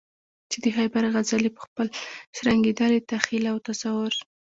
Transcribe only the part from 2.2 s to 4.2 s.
شرنګېدلي تخیل او تصور.